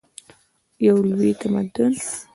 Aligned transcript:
یو 0.85 0.97
لوی 1.09 1.31
تمدن. 1.39 1.91